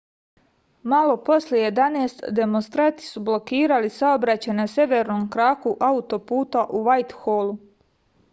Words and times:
malo 0.93 1.17
posle 1.25 1.59
11:00 1.65 2.31
demonstranti 2.39 3.07
su 3.09 3.23
blokirali 3.27 3.93
saobraćaj 3.99 4.57
na 4.63 4.67
severnom 4.77 5.29
kraku 5.37 5.75
autoputa 5.93 6.67
u 6.81 6.87
vajtholu 6.91 7.57